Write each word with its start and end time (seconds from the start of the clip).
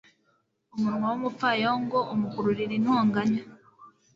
umunwa 0.75 1.07
w'umupfayongo 1.11 1.97
umukururira 2.13 2.73
intonganya 2.79 3.41